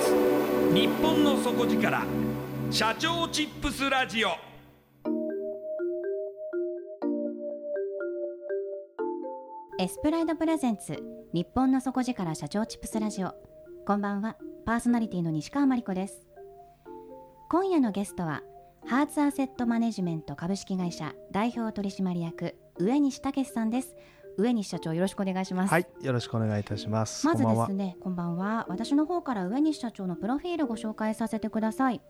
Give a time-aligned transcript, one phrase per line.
[0.00, 2.04] ツ日本の底力。
[2.70, 4.28] 社長チップスラジオ。
[9.78, 11.02] エスプライドプレゼンツ。
[11.32, 13.34] 日本の底力社長チップスラジオ。
[13.86, 14.36] こんばんは。
[14.64, 16.26] パーソナリティの西川真理子です。
[17.50, 18.42] 今夜のゲストは
[18.86, 23.94] ハーツアセットマネジメント株式会社代表取締役上西武さんです。
[24.36, 25.70] 上西社長よろしくお願いします。
[25.70, 27.26] はい、よろしくお願いいたします。
[27.26, 28.66] まずですねこんばんは。
[28.68, 32.00] 私の方から上西社長のプロフィールご紹介させてください、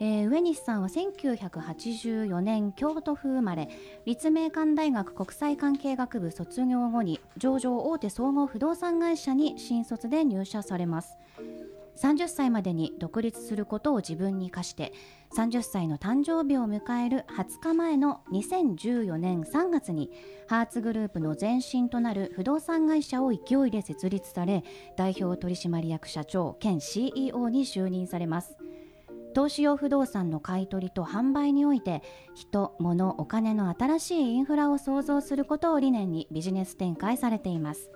[0.00, 3.68] えー上西さんは1984年京都府生まれ。
[4.04, 11.16] 立命館大学国際関係学部卒業後に上場大手総合不動産会社に新卒で入社されます。
[11.96, 14.92] 30歳までに独立することを自分に課して
[15.36, 20.10] 30歳の誕生日を迎える20日前の2014年3月に
[20.46, 24.62] ハーツグループの前身となる不動産会社を勢いで設立され
[24.96, 28.56] 代表取締役社長兼 CEO に就任されます。
[29.34, 32.02] 投資用不動産の買い取りと販売において
[32.34, 37.90] 人、物、お金の新しいインフラを創造することを理念にビジネス展開されています。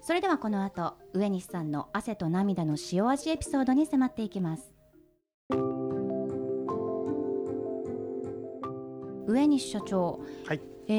[0.00, 4.81] それではこの後上西さんの汗と涙の塩味エピソードに迫っていきます。
[9.26, 10.60] 上西社長、はい。
[10.88, 10.92] え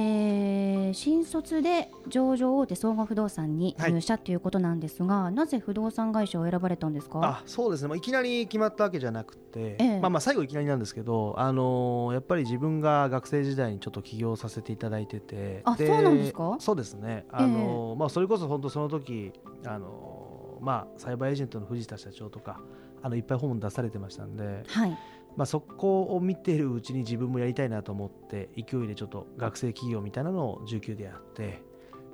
[0.91, 7.19] ー新卒で上場大手総合不動産に入社ということなんですが、なぜ不動産会社を選ばれたんですか？
[7.23, 9.99] あそうですね、まあ、いきなり決まったわけじゃなくて、ええ。
[9.99, 16.57] まあ、まあ最後いきなりなんですけど、あのーやっぱり自分が学生時代にちょっと起業させていただいててあそうなんですか？
[16.59, 19.33] そうですね、あのーまあ、それこそ本当その時、
[19.65, 22.61] あのーまあサイバーエージェントの藤田社長とか
[23.03, 24.97] あのいっぱい本出されてましたんで、はい。
[25.35, 31.63] まあ、そこを見ているうちに自分もやりたいなと思って勢いでちょっと学生企業みたいなのを19でやって、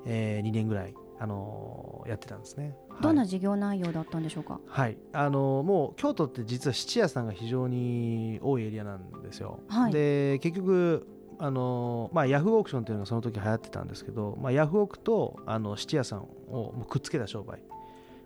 [0.05, 2.75] え2年ぐらい、あのーやってたんですね。
[3.01, 3.29] どんなはい。
[3.29, 9.59] 事業内容だったんでしょうか、はい、あのもう京都って実は質屋さんが非常に多いエリアなんですよ。
[9.67, 9.91] はい。
[9.91, 11.07] で結局
[11.39, 17.61] あの、まあ、ヤフーオークションっていうのがその時流行ってたんですけど、まあ、ヤフオクとあの質屋さんをもうくっつけた商売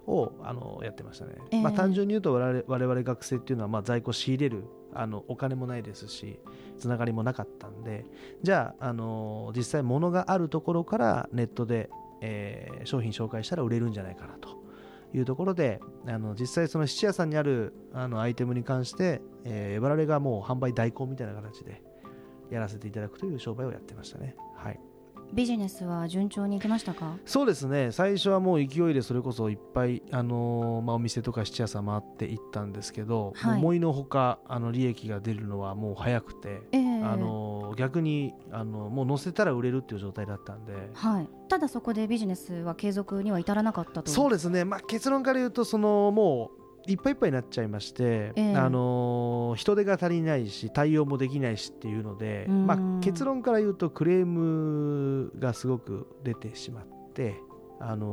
[0.07, 1.33] をあのやってましたね。
[1.51, 4.63] ええまあ、単純に言うと我々我々学生っていうのはまあ在庫仕入れる
[4.93, 6.39] あのお金もないですし
[6.77, 8.05] つながりもなかったんで
[8.41, 11.89] じゃあ、あの実際物があるところからネットで、
[12.21, 14.61] えー商品紹介したら売れるんじゃないかなと
[15.13, 21.81] いうところであの実際その質屋さんにあるあのアイテムに関して、えー我々がもう販売代行みたいな形で
[22.51, 24.35] やらせていただくという商売をやってましたね。
[25.33, 27.17] はいビジネスは順調にいきましたか？
[27.25, 27.91] そうですね。
[27.91, 33.57] 最初はもう勢いでそれこそいっぱい、あのーまあ、お店とか質屋さん回っていったんですけど、はい。
[33.57, 36.81] 思いのほかあの利益が出るのはもう早くて、ええ。
[36.81, 40.73] えあの逆にあのもう載せたら売れるっていう状態だったんで。
[40.93, 48.55] はい、ただそこでビジネスは継続には至らなかったとそうですね、まあ、結論から言うとそのもういっぱいいっぱいになっちゃいまして、ええ。
[48.55, 52.67] あの人手が足りないし対応もできないしっていうので、うん。
[52.67, 57.35] まあ、結論から言うとクレームがすごく出てしまって、
[57.79, 58.05] あの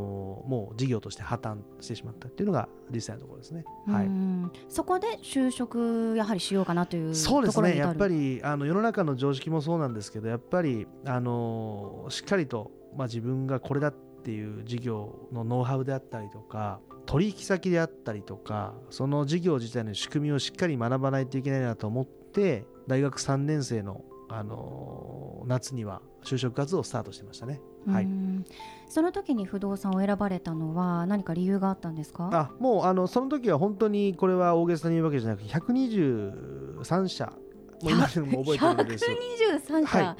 [0.46, 3.64] もう事業として破綻してしまったっていうのが実際のところですね。
[3.87, 4.06] はい。
[4.06, 7.87] うんそこで就職やはりしようかなというそうですところに至る。
[7.87, 27.61] ねやっぱりあの世の中の常識もそうなんですけどやっぱりあのしっかりと、まあ、自分がこれだっていう事業のノウハウであったりとか取引先であったりとかその事業自体の仕組みをしっかり学ばないといけないなと思って大学3年生の、あの夏には就職活動をスタートしてましたね。
[27.87, 28.05] はい。
[28.05, 28.44] うん
[28.88, 32.28] その時に不動産を選ばれたのは何か理由があったんですか？
[32.32, 37.32] あもうあのその時は本当にこれは大げさに言うわけじゃなくて123社。
[37.82, 39.17] もう今でも覚えてるんですよ。
[39.64, 40.17] 123社、はい。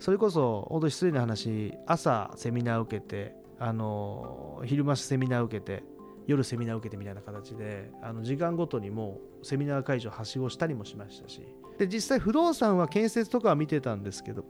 [0.00, 5.82] それこそ本当に失礼な話朝セミナー受けてあの昼間セミナー受けて
[6.26, 11.42] 夜セミナー受けてみたいな形であの時間ごとにもうセミナー会場はしごしたりもしましたし。
[11.78, 14.44] で実際不動産は建設とかは見てたんですけど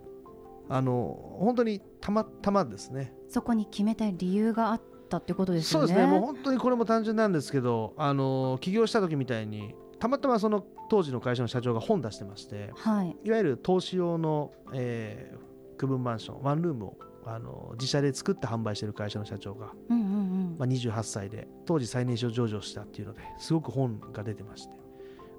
[0.70, 3.12] あの本当にたまたまですね。
[3.28, 5.88] そこに決めた理由があったってことですよね。
[5.88, 6.10] そうですね。
[6.10, 13.16] もう本当にこれも単純なんですけどあの起業した時みたいにたまたまその当時の会社の社長が本出してましてはい。
[13.24, 16.98] いわゆる投資用の、えー区分マンションワンルームを
[17.30, 24.72] あの自社で作って販売している会社の社長が、うんうんうんまあ、28歳で当時最年少上場したっていうのですごく本が出てまして、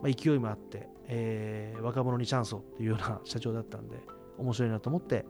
[0.01, 3.97] まあ、勢いもあって、えー若者にチャンスをっていうような社長だったんで
[4.37, 5.25] 面白いなと思って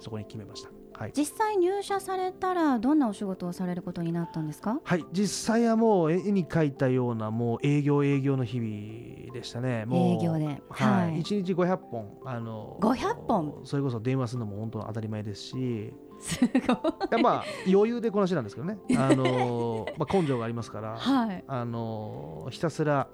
[0.00, 0.79] そこに決めました。
[1.00, 1.12] はい。
[1.16, 4.78] 実際入社されたらどんなお仕事をされることになったんですか？
[4.84, 9.86] はい、実際はもう絵に描いたようなもう営業営業の日々でしたね。
[9.90, 10.44] 営業で。
[10.44, 11.22] はい、はい。
[11.22, 13.60] 1日500本あの500本？
[13.64, 15.94] それこそ電話するのも本当当たり前ですし。
[16.20, 17.22] すごい。
[17.22, 18.78] まあ余裕でこなしなんですけどね。
[18.98, 21.42] あの、 まあ、根性がありますから、はい。
[21.48, 23.08] あのひたすら、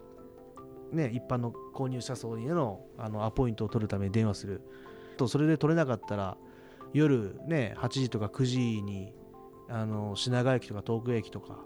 [0.91, 4.61] ね、一般の購入者層へのあのアポイントを取るために電話する。
[5.17, 6.37] とそれで取れなかったら
[6.93, 9.13] 夜、ね、8時とか9時に
[9.69, 11.59] あの品川駅とか東京駅とか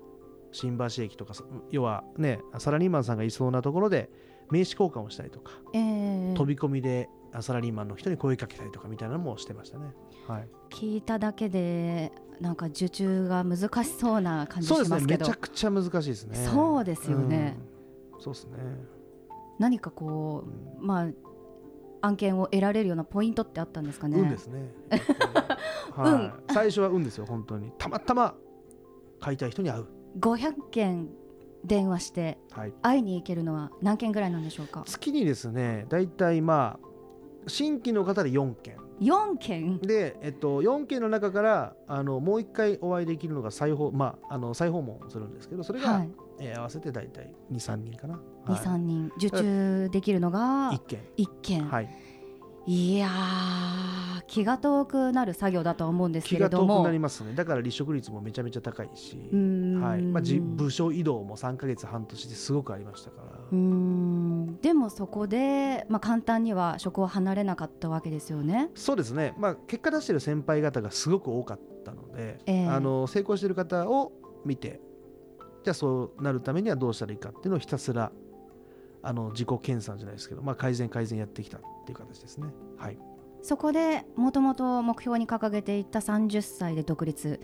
[0.52, 4.10] 新橋駅とかそ要はねサラリーマンさんがいそうなところで
[4.50, 9.92] 名刺交換をしたりとか、えー飛び込みであサラリーマンの人に声かけたりとかみたいなのもしてましたね。
[10.26, 10.48] はい。
[10.70, 15.24] 聞いただけでなんか受注が難しそうな感じそうでしますけど。
[15.26, 15.34] すね。
[15.34, 16.36] めちゃくちゃ難しいですね。
[16.50, 17.56] そうですよね。
[18.14, 18.20] うん。
[18.20, 18.58] そうですね、
[19.58, 20.82] 何かこうん。
[20.82, 21.06] うまあ
[22.02, 24.18] 案件を得られるようなポイントってあったんですかね？
[24.18, 24.72] 運ですね、
[25.94, 26.52] はい。
[26.52, 27.72] 最初は運ですよ本当に。
[27.78, 28.34] たまたま
[29.20, 29.86] 買いたい人に会う、
[30.20, 31.08] 500件
[31.64, 34.82] 電話してはい、会いに行けるのは何件ぐらいなんでしょうか？
[34.86, 36.88] 月にですね大体まあ
[37.46, 38.76] 新規の方で4件。
[39.00, 39.78] 4件？
[39.80, 49.12] で、えっと、4件の中からあのもう1回お会いできるのが再訪,、まあ、あの再訪問するんですけどそれが、はいえー合わせて大体23人かな、2、3人。
[49.16, 51.88] 受注できるのが1件1件、はい。
[52.66, 57.34] い、やー気が遠くなる作業だとは思うんですけ気が遠くれどもなりますね。
[57.34, 59.16] だから離職率もめちゃめちゃ高いし、
[59.82, 60.02] はい。
[60.02, 64.58] まあ、じ部署移動も3か月半年ですごくありましたから、うーん。
[64.62, 68.70] でもそこで、まあ、簡単には職を離れなかったわけですよね。
[68.74, 72.68] そうですね、まあ、結果出してる先輩方がすごく多かったので、ええ。
[72.68, 74.12] あの成功してる方を
[74.44, 74.80] 見て
[75.62, 78.12] じゃあそうなるためにはどうしたらいいかっていうのをひたすら
[79.02, 82.48] あの自己研鑽じゃないですけど、まあ、改善改善やってきたっていう形ですね。
[82.76, 82.98] はい、
[83.42, 87.40] そこでもともと目標に掲げていた30歳で独立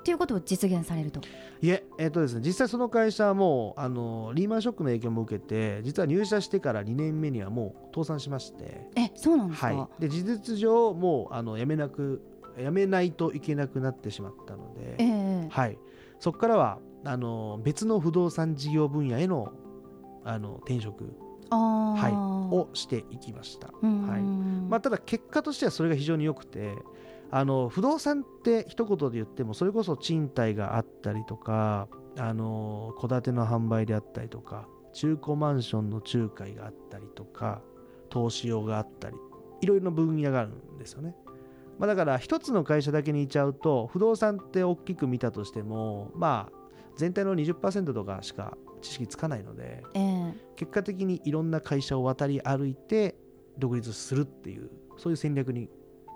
[0.00, 1.20] っていうことを実現されると。
[1.60, 12.22] いえ、えっとですね、実際その会社はもうあのリーマンショックの影響も受けて実は入社してから2年目にはもう倒産しまして、えそうなんですか、はい、で事実上もうあの辞めなく
[12.56, 15.78] 辞めないといけなくなってしまったので、ええはい、
[16.18, 19.52] そこからはあの別の不動産事業分野への
[20.24, 21.16] あの転職。
[21.52, 22.30] はい。
[22.54, 23.68] をしていきました。
[23.68, 24.22] はい。
[24.22, 26.76] まあ、ただ結果としてはそれが非常に良くて
[27.30, 31.88] あの不動産って一言で言ってもそれこそ賃貸があったりとか
[32.18, 37.62] あの戸建ての販売であったりとか中古マンションの仲介があったりとか
[38.08, 39.16] 投資用があったり
[39.60, 41.14] いろいろな分野があるんですよね。
[41.78, 46.59] まあ、だから一つの会社だけにいちゃうと不動産って大きく見たとしてもまあ
[47.00, 50.34] 全体の20%とかしか知識つかないのでええ。
[50.56, 53.16] 結果的にいろんな会社を渡り歩いて
[53.58, 55.68] 独立するっていうそういう戦略に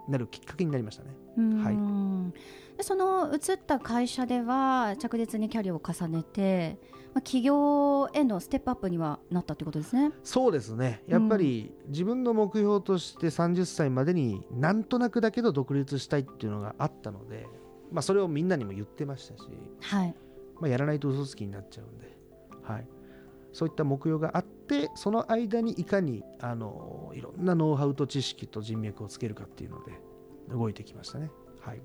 [0.08, 1.16] なるきっかけになりましたね。
[1.36, 2.34] うーん
[2.76, 6.78] でその移った会社では着実にキャリアを重ねて
[7.14, 10.10] まあ、企業へのステップアップにはなったということですね。
[10.24, 11.04] そうですね。
[11.06, 17.46] やっぱり自分の目標として30歳までになんとなくだけど独立したいっていうのがあったので、
[17.92, 19.44] まあ、それをみんなにも言ってましたし、
[19.80, 20.14] はい、
[20.64, 22.16] まあ、やらないと嘘つきになっちゃうんで、
[22.62, 22.88] はい、
[23.52, 29.92] そういった目標があってその間にいかにあのいろんなノウハウと知識と人脈をつけるかっていうので
[30.48, 31.30] 動いてきましたね。
[31.60, 31.82] はい、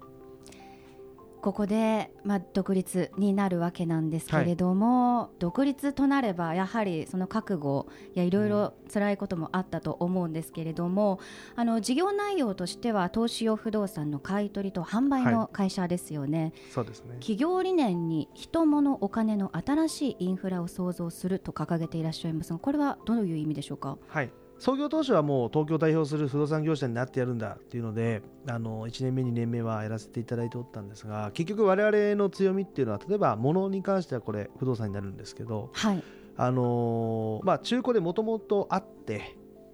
[1.41, 11.19] ここで、まあ、独立になるわけなんですけれども、独立となればやはりその覚悟やいろいろ辛いこともあったと思うんですけれども、
[11.55, 17.15] あの事業内容としては投資用不動産の買い取りと販売の会社ですよね、そうですね。
[17.15, 23.97] 企業理念に人物お金の新しいインフラを創造すると掲げていらっしゃいますがこれはどういう意味でしょうか？
[24.07, 36.03] はい、創業当初はもう東京を代表する不動産業者になってやるんだっていうのであの1年目2年目はやらせていただいておったんですが結局我々の強みっていうのは例えば物に関してはこれ不動産になるんですけどはい。
[36.41, 39.23] あのーまあ、中古でもともとあっていわ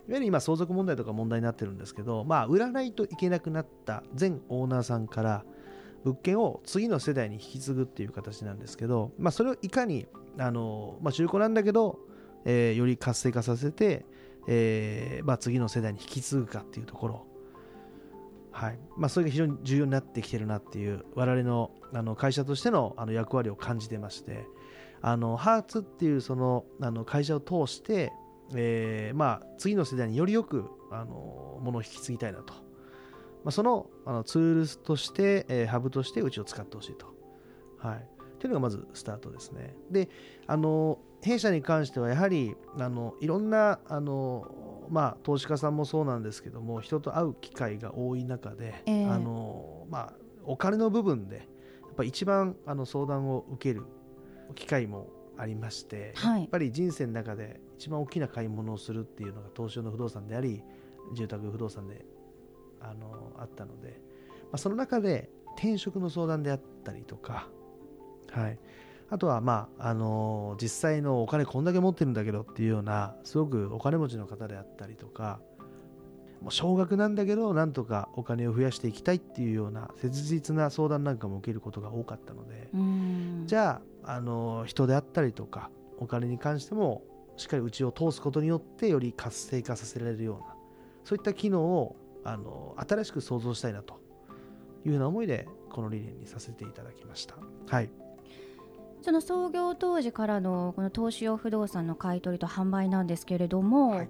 [0.08, 5.46] ゆる今相続問題とか問題になってるんですけど、まあ、売らないといけなくなった前オーナーさんから
[6.04, 10.08] 物件を次の世代に引き継ぐっていう形なんですけど、まあ、それをいかに、
[10.40, 12.00] あのーまあ、中古なんだけど、
[12.46, 14.06] えーより活性化させて、
[14.48, 17.26] えーまあ、次の世代に引き継ぐかっていうところ、
[18.52, 18.80] はい。
[18.98, 24.46] まあ、それが非常に重要になってきてるなっていう我々のあの会社としてのあの役割を感じてまして。
[25.08, 28.12] あのハーツっていうそのあの会社を通して、
[28.56, 32.54] えーまあ、次の世代によりよくあのものを引き継ぎたいなと、
[33.44, 37.14] まあ、そのあのツールとして、えーハブとしてうちを使ってほしいと、
[37.78, 38.08] はい、
[38.46, 39.76] っていうのがまずスタートですね。
[39.90, 40.08] で
[40.46, 49.06] あの弊社に関してはやはりあのいろんなあの、まあ、投資家さんもそうなんですけども人と会う機会が多い中で、ええ。
[49.08, 51.42] あのまあ、お金の部分でや
[51.92, 53.86] っぱ一番あの相談を受ける
[54.54, 56.42] 機会もありまして、はい。
[56.42, 60.62] やっぱり人生の中で一番大きな買い物をするっていうのが東証の不動産であり
[61.16, 62.06] 住宅不動産で
[62.80, 64.00] あのあったので、
[64.44, 67.48] まあ、その中で転職の相談であったりとか、
[68.32, 68.60] はい、
[69.10, 75.40] あとはまあ、あの実際のお金こんだけ持ってるんだけどっていうようなすごくお金持ちの方であったりとか
[76.42, 83.44] もう少額なんだけどなんとかお金を増やしていきたいっていうような切実な相談なんかも受けることが多かったので、うん。
[83.48, 87.04] じゃあ、あの人であったりとかお金に関しても
[87.38, 90.56] しっかりうちを通すことによってより活性化させられるような
[91.04, 94.00] そういった機能をあの新しく創造したいなと
[94.86, 97.36] いうような思いでこの理念にさせていただきました。
[97.68, 97.90] はい、
[99.06, 104.10] その創業当時からのこの投資用不動産の買い取りと販売なんですけれども、はい。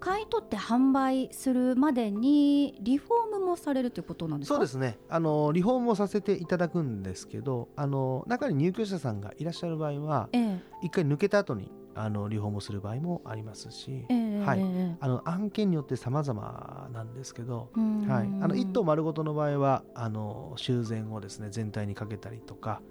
[0.00, 4.56] 買い取って販売するまでにリフォームもされるということなんですか？
[4.56, 4.98] そうですね。
[5.08, 10.60] あのリフォームをさせていただくんですけどあの中に入居者さんがいらっしゃる場合はええ。
[10.82, 14.60] 一回抜けた後にあのリフォームをする場合もありますし、ええはい。
[14.60, 22.82] えあの案件によって様々なんですけど、はい、あの1棟丸ごとの場合はあの修繕をですね全体にかけたりとか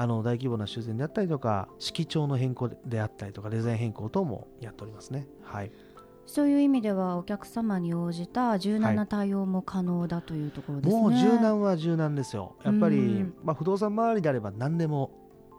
[0.00, 5.26] あの大規模な修繕であったりとか色調の変更であったりとかデザイン変更等もやっておりますね。
[5.42, 5.72] はい、
[6.24, 11.02] そういう意味ではお客様に応じた柔軟はない対応も可能だというところですね。
[11.02, 12.54] もう柔軟は柔軟ですよ。
[12.62, 15.10] やっぱりうん、まあ、不動産周りであれば何でも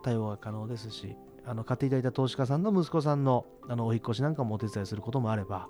[0.03, 5.67] 対応が可能ですしあの買っていただいた投資家さんの息子さんのあのお引っ越しなんかもお手伝いすることもあれば、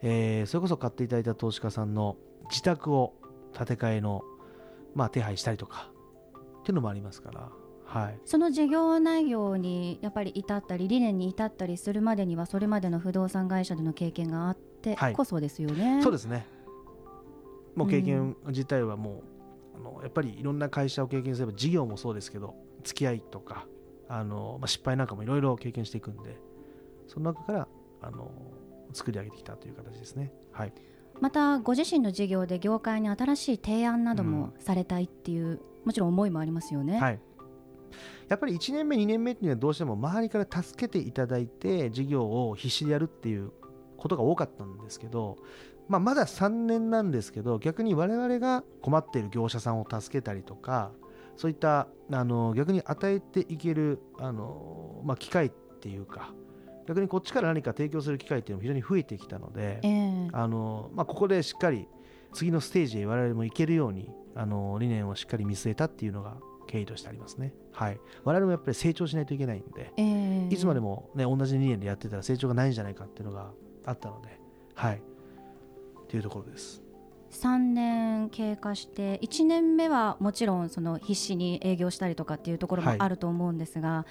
[0.00, 2.16] えーそれこそ買っていただいた投資家さんの
[2.48, 3.12] 自宅を
[3.52, 4.22] 建て替えの、
[4.94, 5.90] まあ、手配したりとか
[6.60, 7.50] っていうのもありますから、
[7.86, 16.00] はい、その事業内容にやっぱり至ったり理念に至ったりするまでにはそれまでの不動産会社での経験があってはいこそですよね。
[16.02, 16.46] そうですね。
[17.74, 19.22] もう経験自体はも
[19.74, 23.66] う、あのやっぱりいろんな会社を経験すれば事業もそうですけど付き合いとか
[24.08, 26.38] あの、まあ、失敗なんかもいろいろ経験していくんで
[27.06, 27.68] その中から
[28.00, 28.30] あの
[28.92, 30.32] 作り上げてきたという形ですね。
[30.52, 30.72] はい、
[31.20, 36.98] またご自身の事業で業界に新しい提案などもされたいっていう、もちろん思いもありますよね。
[36.98, 37.20] はい
[38.28, 43.52] やっぱり1年目2年目っていうのはどうしても周りから助けていただいて事業を必死でやるっていう
[43.96, 45.36] ことが多かったんですけど、
[45.88, 50.92] まあ、まだ3年なんですけど逆に我々が困っている業者さんを助けたりとか
[51.36, 55.50] そういったあの逆に与えていけるあの、まあ、機会っ
[55.80, 56.32] ていうか
[56.86, 60.28] 逆にこっちから何か提供する機会っていうのも非常に増えてきたので、ええ。
[60.32, 61.88] あのまあ、ここでしっかり
[62.32, 67.52] 次のステージへ我々も行けるようにあの理念をしっかり見据えたっていうのが経緯としてありますね。
[67.72, 73.50] はい、我々もやっぱり成長しないといけないんで、ええいつまでも、ね、同じ理念でやってたら成長がないんじゃないかっていうのが
[73.84, 74.38] あったので、
[74.74, 76.82] はい、っていうところです。
[77.30, 84.06] 3年経過して1年目はもちろんその必死に営業したりとかっていうところもはいあると思うんですが、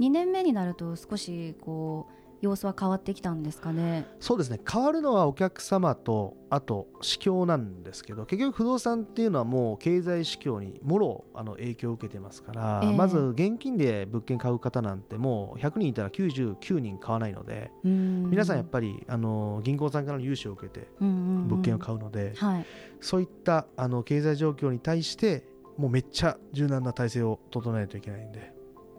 [0.00, 4.06] 2年目になると少しこう様子は変わってきたんですかね？
[4.20, 4.60] そうですね。
[4.70, 12.94] 変わるのはお客様とあと市況なんですけど結局不動産っていうのはもう経済市況にもろあの影響を受けてますから、ええ。
[12.94, 22.66] まず現金で物件買う方なんてもう100人いたら99人買わないので、皆皆さんやっぱりあの銀行さんからの融資を受けて物件を買うので、はい、
[23.00, 28.52] そういったあの経済状況に対してもうめっちゃ柔軟な体制を整えないといけないんで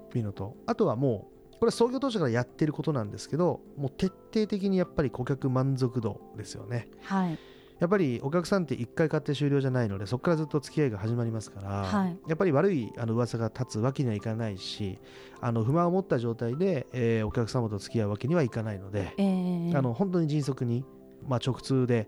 [0.08, 6.88] っていうのとあとはもうこれは創業当初からやってることなんですけどもう徹底的にやっぱり顧客満足度ですよね。
[7.02, 7.40] はい、
[7.80, 12.18] やっぱりお客さんって1回買って終了じゃないのでそこからずっと付き合いが始まりますから、はい。
[12.28, 15.00] やっぱり悪いあの噂が立つわけにはいかないし
[15.42, 20.86] あの不満を持った状態で、えーお客様と付き合うわけにはいかないので、えー、あの本当に迅速に、
[21.28, 22.08] まあ、直通で、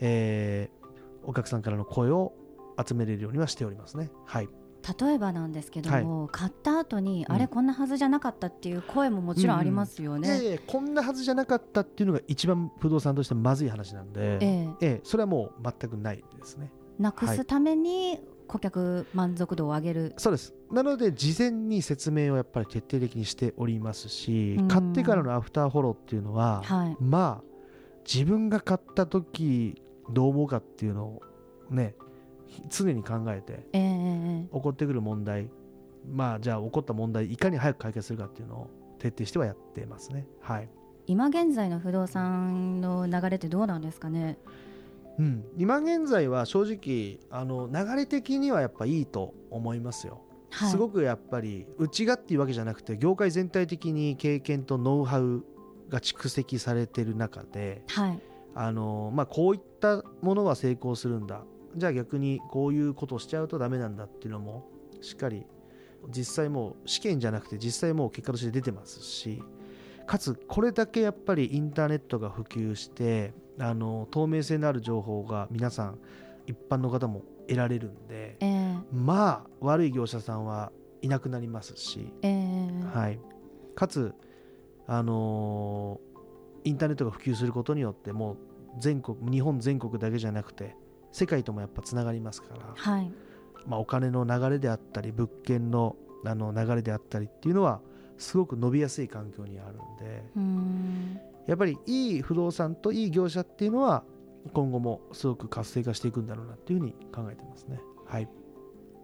[0.00, 0.76] えー
[1.28, 2.34] お客さんからの声を
[2.86, 4.10] 集めれるようにはしておりますね。
[4.26, 4.48] はい、
[5.00, 10.28] 例えばなんですけども、買った後に、あれこんなはずじゃなかったっていう声ももちろんありますよね。
[10.28, 14.68] いやいやこんなはずじゃなかったっていうのが一番不動産としてまずい話なんで、ええ。
[14.80, 16.70] ええそれはもう全くないですね。
[16.98, 20.54] なくすために顧客満足度を上げる、そうです。
[20.70, 24.68] なので事前に説明をやっぱり徹底的にしておりますしうん。
[24.68, 26.96] 買ってからのアフターフォローっていうのは、はい。
[27.00, 27.56] まあ
[28.06, 31.22] 自分が買った時どう思うかっていうのを
[31.70, 31.96] ね
[32.68, 35.48] 常に考えてえー起こってくる問題
[36.08, 40.26] まあじゃあ起こった問題いかに早く解決するかっていうのを徹底してはやってますね。
[40.40, 40.68] はい、
[41.06, 44.38] 今現在の不動産の流れってどうなんですかね？
[45.18, 50.20] うん、今現在は正直あの流れ的にはやっぱいいと思いますよ。
[50.50, 55.44] はい、すごくやっぱりうちがっていうわけじゃなくて業界全体的に経験とノウハウ
[55.88, 58.20] が蓄積されてる中ではい、
[58.54, 61.42] あの、まあ、こういったものは成功するんだ
[61.74, 64.68] じゃあ逆にこういうことをしちゃうとダメなんだっていうのも
[65.00, 65.46] しっかり
[66.08, 69.42] 実際もう試験じゃなくて実際もう結果として出てますし
[70.06, 75.98] かつこれだけやっぱりインターネットが普及してあの透明性のある情報が皆さん
[76.46, 80.70] 一般の方も得られるんでえーまあ悪い業者さんは
[81.02, 83.20] いなくなりますし、えーはい、
[83.74, 84.14] かつ、
[84.86, 86.06] あのー
[86.66, 88.36] インターネットが普及することによってもう
[88.80, 90.74] 全国日本全国だけじゃなくて
[91.16, 93.10] 世界ともやっぱつながりますから、はい、
[93.66, 97.80] まあ、お金の流れであったり物件のあの流れであったりっていうのは
[98.18, 101.20] すごく伸びやすい環境にあるんでん。
[101.46, 104.04] やっぱりいい不動産といい業者っていうのは
[104.52, 107.80] 今後もすごく活性化していくんだろうなっていうふうに考えてますね。
[108.04, 108.28] はい、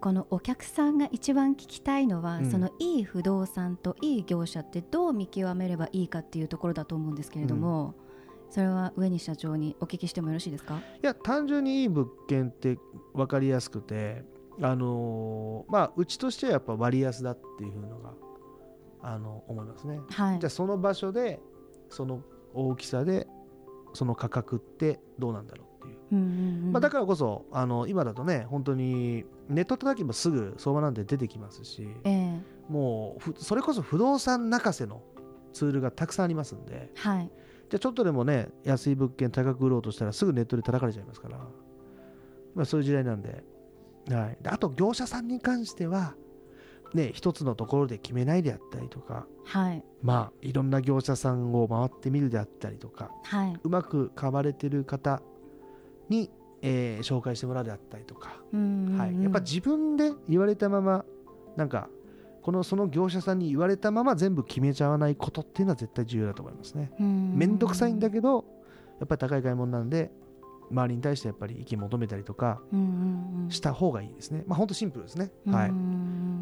[0.03, 2.51] このお客さんが一番聞きたいのは、うん。
[2.51, 7.95] そのいい不動産といい業者ってどう見極めればいいかっていうところだと思うんですけれども、
[8.53, 10.77] それは上西社長にお聞きしてもよろしいですか？
[10.77, 12.79] いや単純にいい物件って
[13.15, 14.25] 分かりやすくて
[14.61, 18.13] あのーまあうちとしてはやっぱ割安だっていうのが
[19.01, 20.01] あの思いますね。
[20.11, 20.39] はい。
[20.39, 21.41] じゃあその場所で
[21.89, 22.21] その
[22.53, 23.27] 大きさで
[23.95, 26.25] その価格ってどうなんだろうっていう、うんうん
[26.67, 26.73] うん。
[26.73, 32.41] まあ、だからこそあの今だとね本当にネット叩けばすぐ相場なんて出てきますしええ。
[32.69, 35.03] もうふそれこそ不動産泣かせの
[35.55, 37.31] ツールがたくさんありますんではい
[37.73, 41.39] じゃあちょっとでもね安い物件高く売ろうとしたらすぐネットで叩かれちゃいますから、
[42.55, 43.43] まあ、そういう時代なんで,、
[44.11, 46.13] はい、であと業者さんに関しては
[46.93, 49.27] ね一つのところで決めないであったりとか。
[49.45, 49.83] はい。
[50.03, 53.11] まあいろんな業者さんを回ってみるであったりとか。
[53.25, 53.59] はい。
[53.63, 55.23] うまく買われてる方
[56.11, 56.31] に、
[56.61, 61.07] えー紹介してもらうであったりとか、はい、やっぱ自分で言われたまま
[61.57, 61.89] なんか
[62.43, 66.91] このその業者さんに言われたまま全部決めちゃわないことっていうのは絶対重要だと思いますね。
[66.99, 68.45] うんめんどくさいんだけど
[68.99, 70.11] やっぱり高い買い物なんで
[70.71, 72.61] 周りに対してやっぱり意見求めたりとか
[73.49, 74.45] した方がいいですね。
[74.47, 75.31] まあ本当シンプルですね。
[75.47, 75.73] うんはい。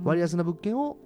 [0.04, 0.96] 割安な物件を、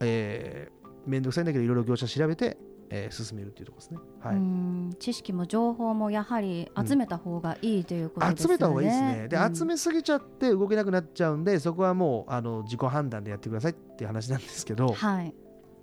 [0.00, 2.56] えー、めんどくさいんだけどいろいろ業者調べて、
[2.90, 3.98] えー進めるっていうところですね。
[4.20, 4.36] はい。
[4.36, 8.54] うん知識も情報もやはり集めた方がいいということですよね。
[8.54, 9.28] 集めた方がいいですね。
[9.28, 15.34] で、うん集めすぎちゃって動けなくなっちゃうんでそこはもうあの自己判断でやってくださいっていう話なんですけどはい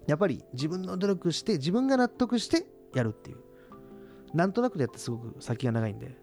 [0.08, 3.38] やっぱり自分の努力して自分が納得してやるっていう
[4.34, 6.16] なんとなくでやってすごく先が長いんでうん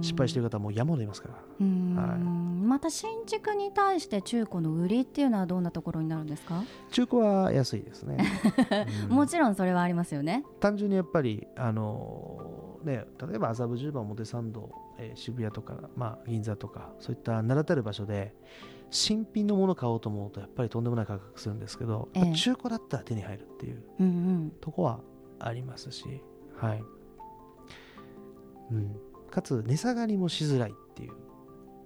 [0.00, 1.34] 失敗してる方はもう山ほどいますから。
[1.60, 1.94] うん。
[1.94, 2.18] はい。
[2.18, 8.24] また新築に対して中古の売りっていうのはどんなところになるんですか、中古は安いですね、
[9.10, 9.16] うん。
[9.16, 10.44] もちろんそれはありますよね。
[10.60, 18.34] 単純にやっぱりあのーね例えば麻布十番表参道、えー渋谷とか、まあ、銀座とかそういった名だたる場所で
[18.90, 24.52] 新品のもの買おうと思うとやっぱりとんでもない価格するんですけど、え中古だったら手に入るっていううんうん。
[24.60, 25.00] とこは
[25.38, 26.04] ありますし
[26.56, 26.84] はい、
[28.70, 28.96] うん、
[29.32, 31.12] かつ値下がりもしづらいっていう。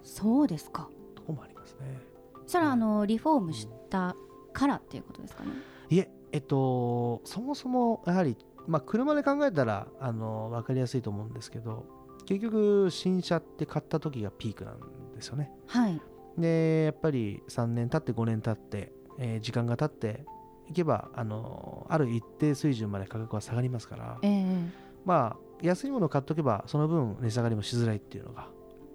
[0.03, 0.89] そうですか。
[1.15, 2.01] とこもありますね。
[2.47, 4.15] それはあのリフォームした
[4.53, 5.51] からっていうことですかね？
[5.91, 11.87] いええっと、そもそもやはり、まあ、車で考えたらあの分かりやすいと思うんですけど
[12.27, 14.81] 結局新車って買った時がピークなん
[15.15, 15.51] ですよね。
[15.67, 16.01] はい。
[16.37, 20.27] でやっぱり3年経って5年経って、えー時間が経って
[20.69, 24.19] いけばあのある一定水準まで価格は下がりますから。
[24.23, 24.69] ええ。
[25.05, 28.49] まあ安いものを買っとけばその分値下がりもしづらいっていうのが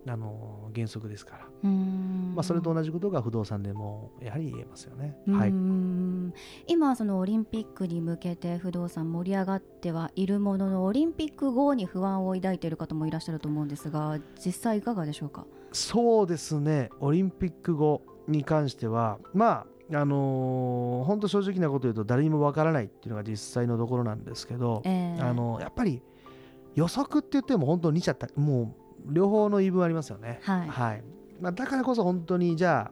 [0.08, 5.16] あの原則ですから、まあ、それと同じことが不動産でもやはり言えますよね。
[5.30, 5.54] はい、
[6.66, 15.46] 今そのオリンピックに向けて不動産盛り上がってはいるもののオリンピック後に不安を抱いている方もいらっしゃると思うんですが実際いかがでしょうか？
[15.72, 16.90] そうですね。
[17.00, 25.22] オリンピック後に関してはまああのー本当正直なこと言うと誰にもわからないっていうのが実際のところなんですけど、ええ。
[25.22, 26.02] あのやっぱり
[26.76, 28.76] 予測って言っても本当に似ちゃったも
[29.08, 30.40] う両方の言い分ありますよね。
[30.70, 31.04] はい
[31.40, 32.92] まあ、だからこそ本当にじゃ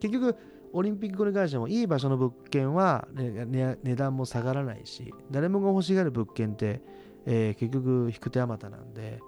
[0.00, 0.36] 結局
[0.72, 6.82] オリンピックに関してもいい場所の物件は、ねね値段も下がらないし誰もが欲しがる物件って、
[7.26, 9.20] えー結局引く手あまたなんで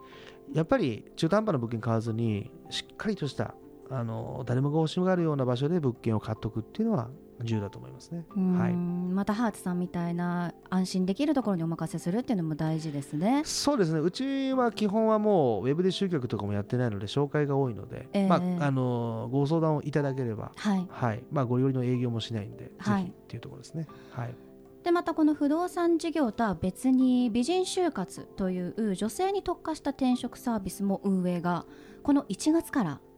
[0.52, 3.54] やっぱり中途半端な物件買わずにしっかりとした
[3.90, 7.10] あの誰もが欲しがるような場所で物件を買っとくっていうのは
[7.44, 8.24] 重要だと思いますね。
[8.58, 8.72] はい。
[8.74, 13.42] またハーツさんみたいな安心できるところにお任せするっていうのも大事ですね。
[13.44, 14.00] そうですね。
[14.00, 18.26] うちは基本はもうウェブで集客とかもやってないので紹介が多いので、ええ。
[18.28, 21.22] まあ、あのご相談をいただければ、はい、はい。
[21.30, 23.02] まあ、ご利用の営業もしないんで、はい。
[23.04, 23.86] ぜひっていうところですね。
[24.10, 24.34] はい。
[24.82, 31.66] でまたこの不動産事業とは別に美人就活という女性に特化した転職サービスも運営が
[32.02, 33.11] この1月からはい、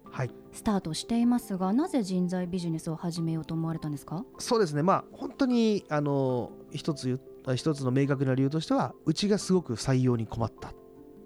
[0.52, 4.24] スタートしていますがなぜ人材ビジネスを始めようと思われたんですか？
[4.38, 7.20] そうですね、まあ、本当にあの一つ
[7.56, 10.74] 一つの明確な理由としては、うちがすごく採用に困ったっ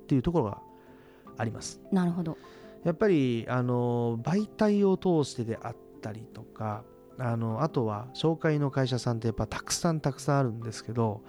[0.08, 0.62] ていうところが
[1.36, 1.80] あります。
[1.92, 2.36] なるほど。
[2.82, 6.82] やっぱりあの媒体を通してであったりとか、
[7.18, 11.22] あのあとは紹介の会社さんってやっぱたくさんたくさんあるんですけど、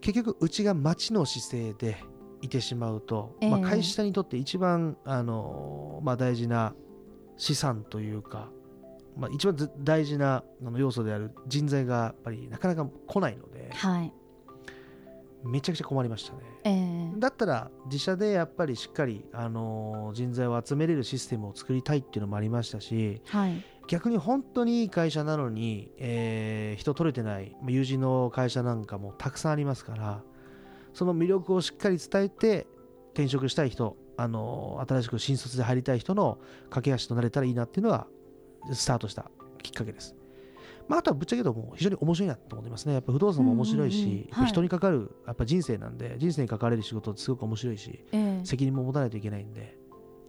[0.00, 1.96] 結局、うちが町の姿勢で
[2.40, 3.64] いてしまうと、まあ、ええ。
[3.64, 6.74] 会社にとって一番あの、まあ、大事な
[7.36, 8.48] 資産というか、
[9.16, 10.44] まあ、一番ず大事な
[10.76, 14.12] 要素である人材がやっぱりなかなか来ないので、はい。
[15.44, 16.38] めちゃくちゃ困りましたね。
[16.64, 23.64] えー、だったら自社でやっぱりしっかり、あの人材を集めれるシステムを作りたいっていうのもありましたしはい。
[23.88, 30.22] 逆に本当にいい会社なのに、えー人取れてないまあ友人の会社なんかもたくさんありますから
[30.92, 32.66] その魅力をしっかり伝えて
[33.14, 36.38] 転職したい人、あの新しく新卒で入りたい人の
[36.70, 38.06] 架け橋となれたらいいなっていうのが
[38.72, 39.30] スタートした
[39.62, 40.14] きっかけです。
[40.88, 42.94] まあ、あとはぶっちゃけ言うともう非常に面白いなと思ってますね。
[42.94, 49.76] やっぱ不動産も面白いし、うんうん人に関わるやっぱ人生なんで、人生に関われる仕事ってすごく面白いし、えー責任も持たないといけないんで、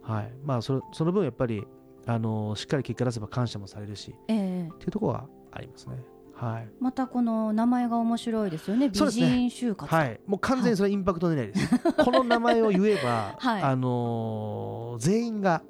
[0.02, 1.64] はいまあ、それその分やっぱり、
[2.06, 6.02] あのしっかり結果出せば感謝もされるしえーっていうところはありますね。
[6.38, 6.68] はい。
[6.78, 8.88] またこの名前が面白いですよね。
[8.88, 9.92] 美人就活。
[9.92, 11.78] はい、もう完全にそれはインパクト狙いです。
[12.04, 13.62] この名前を言えば、 はい。
[13.62, 15.62] あのー全員が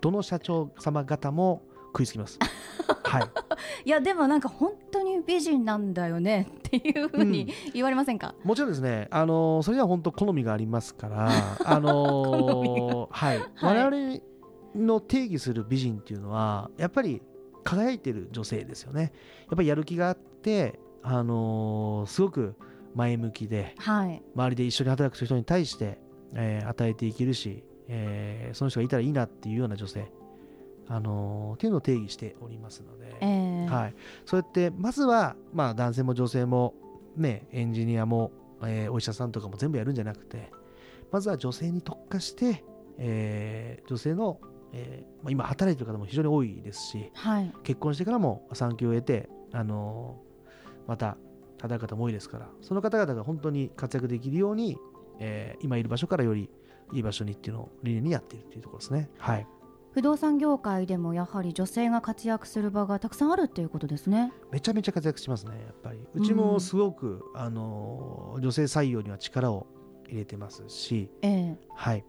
[0.00, 2.38] どの社長様方も食いつきます。
[3.04, 3.22] はい、
[3.84, 6.48] いやでもなんか本当に美人なんだよね。
[6.68, 11.28] っていうふうに言われませんか、もちろんですね、あのーそれには本当好みがありますから、
[11.64, 14.20] あのーはい、我々
[14.74, 17.20] の定義する美人っていうのはやっぱり
[17.64, 19.12] 輝いてる女性ですよね。
[19.48, 22.54] やっぱりやる気があって、あのーすごく
[22.94, 24.22] 前向きで、はい。
[24.34, 25.98] 周りで一緒に働く人に対して、
[26.34, 30.10] えー与えていけるし、えーその人がいたらいいなっていうような女性、
[30.88, 33.68] あのーっていうのを定義しておりますので、えー。
[33.68, 33.94] はい、
[34.26, 36.74] そうやってまずは、まあ、男性も女性も、
[37.16, 40.50] ね、エンジニアも、えーお医者さんとかも全部やるんじゃなくて
[41.10, 42.64] まずは女性に特化して、
[42.98, 44.38] えー女性の、
[44.72, 50.30] えーまあ、今働いてる方も非常に多いですしはい結婚してからも産休を得て、あのー
[50.88, 51.16] また
[51.60, 54.76] 働く方も多いですからその方々が本当に活躍できるように、
[55.18, 56.48] えー今いる場所からより
[56.92, 59.10] いい場所にっていうのを理念にやっているっていうところですね。
[59.18, 59.46] はい
[59.92, 65.98] 不動産業界でもやはり女性が活躍する場がたくさんあるっていうことですねめちゃめちゃ活躍しますね、やっぱり。
[66.14, 69.66] うちもすごく、あの女性採用には力を
[70.08, 71.98] 入れてますし、ええはい。
[71.98, 72.02] や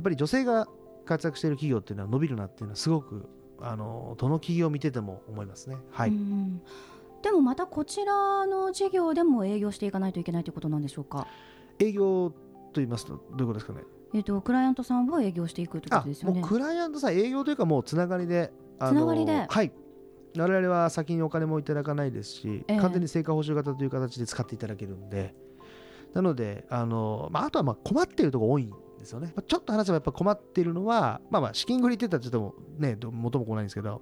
[0.00, 0.68] っぱり女性が
[1.04, 3.28] 活躍している企業っていうのは伸びるなっていうのはすごく、
[3.60, 5.76] あのどの企業を見てても思いますね。
[5.90, 6.10] はい。
[6.10, 6.62] うん
[7.22, 11.28] でもまたこちらの事業でも営業していかないといけないということなんでしょうか？
[11.78, 12.36] 営業と
[12.80, 13.82] 言いますと、どういうことですかね？
[14.12, 19.46] えっ、とクライアントさんを営業していくというこあとですよねもうクライアントさん、営業というか、もうつながりで、あつながりで？
[19.48, 19.70] はい。
[20.36, 25.32] 我々は先にお金もいただかないですし、ええ完全に成果報酬型という形で使っていただけるんで、
[26.14, 29.32] なので、あのまあ、あとはまあ困っているところ多いんですよね。
[29.36, 34.00] まあちょっと話せばやっぱ困っているのは、まあまあ資金繰りって言ったらちょっとね、ど元も来ないんですけど、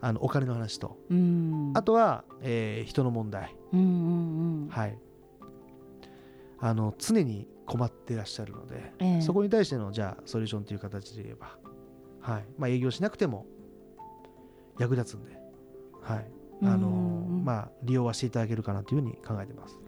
[0.00, 0.98] あのお金の話と。
[1.10, 1.72] うん。
[1.74, 4.68] あとは、えー人の問題、うんうんうん。
[4.68, 4.98] はい、
[6.58, 9.20] あの常に困ってらっしゃるので、ええ。
[9.20, 11.56] そこに対してのじゃあソリューションという形で言えば、
[12.20, 12.44] はい。
[12.58, 13.46] まあ、営業しなくても
[14.78, 15.38] 役立つんで、
[16.02, 16.30] はい。
[16.64, 19.78] あのまあ、利用はしていただけるかなというふうに考えてます。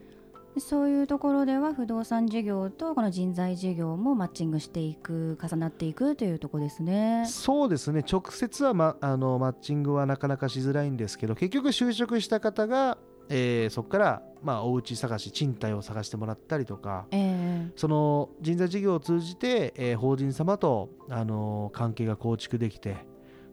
[0.59, 7.25] そういうところでは不動産事業とこの人材事業もマッチングしていく重なっていくというところですね。
[7.27, 12.97] そうですね直接は、ま、あのマッチングはなかなかしづらいんですけど結局就職した方が、
[13.29, 22.97] えーそこから、まあ、お家探し賃貸を探してもらったりとかえその人材事業を通じて、えー法人様と、あの関係が構築できて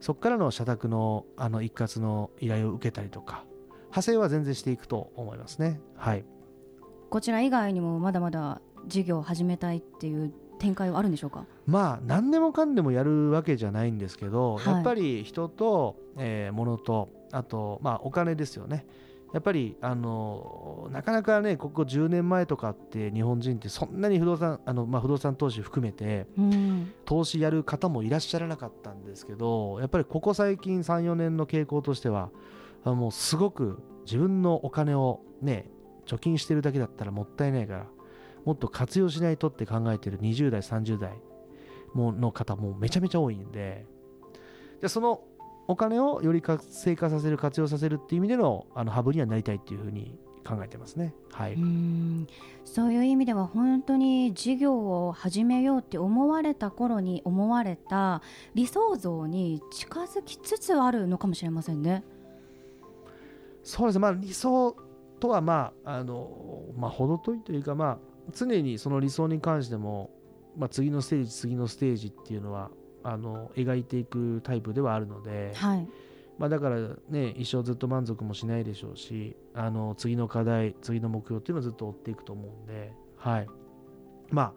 [0.00, 3.44] そこからの社宅のあの一括の依頼を受けたりとか
[3.84, 5.80] 派生は全然していくと思いますね。
[5.96, 6.24] はい
[7.12, 11.44] こちら以外にもまだまだ事業を始めたいっていう展開はあるんでしょうか？
[11.66, 14.74] まあ何でもかんでもやるわけじゃないんですけど、はい。
[14.76, 18.86] やっぱり人と、えー物とあと、まあ、お金ですよね。
[19.34, 32.30] やっぱりあのなかなかねここ10年前とかって日本人ってそんなに不動産あの、まあ、不動産投資含めてうん、投資やる方もいらっしゃらなかったんですけどやっぱりここ最近34年の傾向としては
[32.84, 35.70] あもうすごく自分のお金をね
[36.06, 37.86] 貯金してるだけだったらもったいないから
[38.44, 41.12] もっと活用しないとって考えてる20代30代
[41.94, 43.86] もの方もめちゃめちゃ多いんで
[44.80, 45.22] でその
[45.68, 51.14] お金をより活性化させる活用させるっていう意味でのあのハブにはなりたいっていうふうに考えてますね。
[51.30, 52.26] はい、うん。
[52.64, 58.22] そういう意味では本当に事業を始めようって思われた頃に思われた
[58.54, 62.02] 理想像に近づきつつあるのかもしれませんね。
[63.62, 63.96] そうです。
[63.96, 64.76] ね、まあ、理想
[65.22, 67.98] とは、まああのまあ、程遠いというか、まあ、
[68.34, 70.10] 常にその理想に関しても、
[70.56, 72.72] まあ、次のステージ、次のステージっていうのは
[73.04, 75.88] あの描いていくタイプではあるので、はい、
[76.38, 76.76] まあ、だから、
[77.08, 83.46] ね、一生ずっと満足もしないでしょうしあの次の課題、次の目標っていうのをずっと追っていくと思うんで、はい。
[84.30, 84.52] まあ、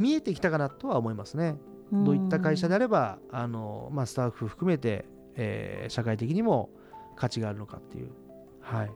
[0.00, 1.56] 見えてきたかなとは思いますね。
[1.92, 5.04] どういった会社であればあの、まあ、スタッフ含めて、
[5.36, 6.70] えー社会的にも
[7.14, 8.10] 価値があるのかっていう、
[8.60, 8.90] はい、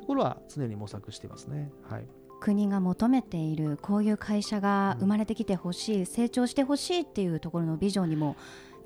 [0.00, 1.70] ところは常に模索していますね。
[1.88, 2.06] はい、
[2.40, 8.36] 国が求めているこういう会社が生まれてきてほしい、成長してほしいっていうところのビジョンにも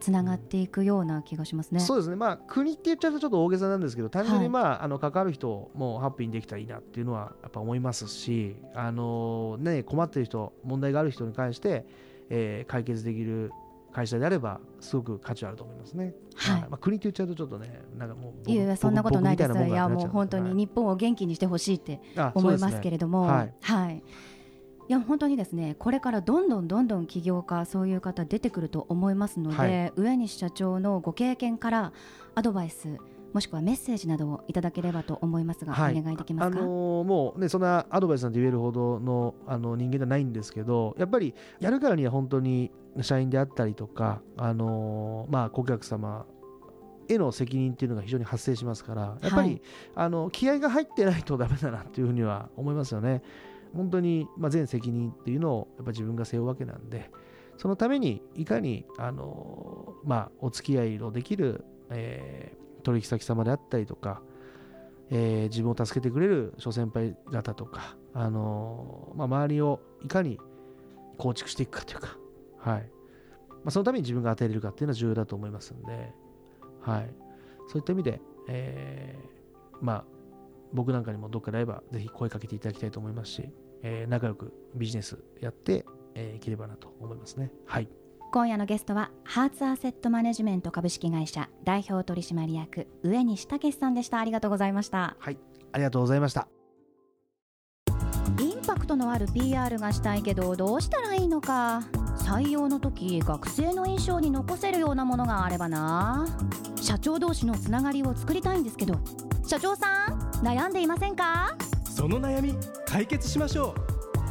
[0.00, 1.80] つながっていくような気がしますね。
[1.80, 11.86] そうですね、まあ、国って言っちゃうとちょっと大げさなんですけど単純に、はいまああの関わる人もハッピーにできたらいいなっていうのはやっぱ思いますし、あのね、困ってる人問題がある人に関して、
[12.28, 13.52] えー解決できる
[13.94, 16.14] 会社であればすごく価値はあると思いますね。
[16.34, 19.52] はいまあ、国って言っちゃうとちょっとねなんかもう僕いやいやそんなことないです。
[19.52, 24.02] いやなもう本当にはい日本を元気にしてほしいってあ思いますけれども、はいはい。
[24.86, 31.92] いや本当にですねこれからどんどんどんどん起業家そういう方出てくると思いますので、はい上西社長のご経験から
[32.34, 32.98] アドバイス
[33.34, 35.98] もしくはメッセージなどをいただければと思いますが、はい。
[35.98, 42.70] お願いできますか、あのーもうねそんなアドバイスなんて言えるほどのあの人間ではないんですけどやっぱりやるからには本当に
[43.02, 46.26] 社員であったりとか、あのーまあ、顧客様
[47.08, 49.62] への責任っていうのが非常に発生しますからやっぱり、はい。
[49.96, 53.22] あの気合が入ってないとダメだなっていうふうには思いますよね。
[53.74, 57.10] 本当に、まあ、全責任っていうのをやっぱ自分が背負うわけなんで
[57.56, 64.22] そのためにいかに、あのーまあ、お付き合いのできる、えー取引先様であったりとか、
[65.10, 70.38] えー自分を助けてくれる諸先輩方とか、あのーまあ、周りをいかに
[71.18, 72.16] 構築していくかというか、
[72.58, 72.90] はい。
[73.64, 76.12] まあ、そのために自分が与えれるかっていうのは重要だと思いますんで、
[76.80, 77.14] はい、
[77.68, 80.04] そういった意味で、えーまあ、
[80.72, 83.48] 僕なんかにもどっかであればぜひ声かけていただきたいと思いますし、
[83.82, 87.50] えー仲良くビジネスやって、えーいければなと思いますね。
[87.64, 87.88] はい。
[88.34, 94.18] 今夜のゲストはハーツアセットマネジメント株式会社代表取締役上西武さんでした。
[94.18, 95.14] ありがとうございました。
[95.20, 95.38] はい、
[95.70, 96.48] ありがとうございました。
[98.40, 101.82] インパクトのある PR がしたいけどどうしたらいいのか。
[102.16, 106.26] 採用の時学生の印象に残せるようなものがあればな。
[106.82, 108.98] 社長同士のつながりを作りたいんですけど。
[109.46, 111.56] 社長さん悩んでいませんか？
[111.84, 113.76] その悩み解決しましょ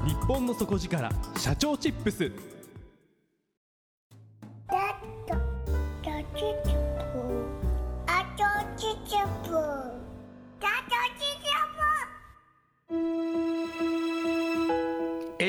[0.06, 0.10] う。
[0.10, 2.30] 日本の底力社長チップス